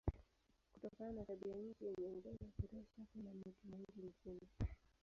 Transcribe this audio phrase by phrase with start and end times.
[0.73, 4.47] Kutokana na tabianchi yenye mvua ya kutosha kuna mito mingi nchini.